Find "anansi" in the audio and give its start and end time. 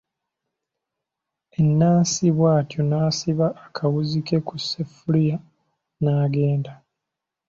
1.57-2.27